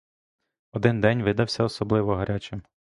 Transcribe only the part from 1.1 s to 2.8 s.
видався особливо гарячим.